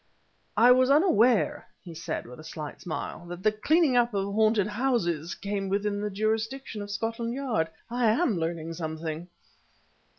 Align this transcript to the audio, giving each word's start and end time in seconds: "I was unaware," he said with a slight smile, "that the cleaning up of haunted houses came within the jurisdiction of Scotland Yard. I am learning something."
"I 0.57 0.71
was 0.71 0.89
unaware," 0.89 1.67
he 1.83 1.93
said 1.93 2.25
with 2.25 2.39
a 2.39 2.43
slight 2.43 2.81
smile, 2.81 3.27
"that 3.27 3.43
the 3.43 3.51
cleaning 3.51 3.95
up 3.95 4.15
of 4.15 4.33
haunted 4.33 4.65
houses 4.65 5.35
came 5.35 5.69
within 5.69 6.01
the 6.01 6.09
jurisdiction 6.09 6.81
of 6.81 6.89
Scotland 6.89 7.35
Yard. 7.35 7.67
I 7.87 8.07
am 8.09 8.39
learning 8.39 8.73
something." 8.73 9.27